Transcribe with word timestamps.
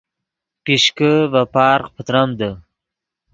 پیشکے 0.63 1.11
ڤے 1.31 1.43
پارغ 1.53 1.85
پتریمدے 1.95 2.49